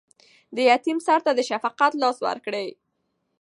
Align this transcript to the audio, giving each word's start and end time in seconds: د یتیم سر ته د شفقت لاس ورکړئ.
د 0.55 0.57
یتیم 0.69 0.97
سر 1.07 1.19
ته 1.25 1.31
د 1.35 1.39
شفقت 1.49 1.91
لاس 2.01 2.17
ورکړئ. 2.27 2.67